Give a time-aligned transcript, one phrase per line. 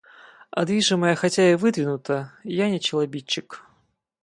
[0.49, 3.63] А движимое хотя и выдвинуто, я не челобитчик.